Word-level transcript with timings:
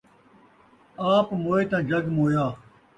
آپ 1.13 1.27
موئے 1.41 1.63
تاں 1.69 1.81
جگ 1.89 2.03
مویا 2.15 2.45